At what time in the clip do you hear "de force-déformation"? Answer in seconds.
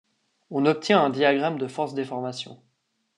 1.59-2.59